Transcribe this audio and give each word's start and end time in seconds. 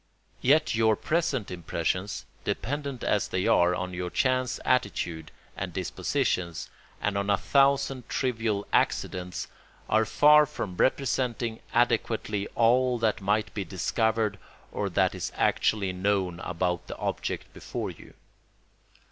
Yet 0.41 0.73
your 0.73 0.95
present 0.95 1.51
impressions, 1.51 2.25
dependent 2.43 3.03
as 3.03 3.27
they 3.27 3.45
are 3.45 3.75
on 3.75 3.93
your 3.93 4.09
chance 4.09 4.59
attitude 4.65 5.31
and 5.55 5.73
disposition 5.73 6.55
and 6.99 7.19
on 7.19 7.29
a 7.29 7.37
thousand 7.37 8.09
trivial 8.09 8.65
accidents, 8.73 9.47
are 9.87 10.05
far 10.05 10.47
from 10.47 10.75
representing 10.77 11.59
adequately 11.71 12.47
all 12.55 12.97
that 12.97 13.21
might 13.21 13.53
be 13.53 13.63
discovered 13.63 14.39
or 14.71 14.89
that 14.89 15.13
is 15.13 15.31
actually 15.35 15.93
known 15.93 16.39
about 16.39 16.87
the 16.87 16.97
object 16.97 17.53
before 17.53 17.91
you. 17.91 18.15